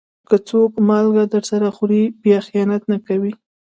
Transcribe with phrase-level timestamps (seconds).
[0.29, 3.33] که څوک مالګه درسره وخوري، بیا خيانت نه کوي.